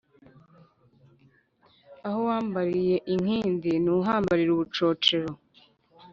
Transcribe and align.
Aho 2.07 2.19
wambariye 2.27 2.95
inkindi 3.13 3.71
,ntuhambarira 3.83 4.51
ubucocero 4.53 5.31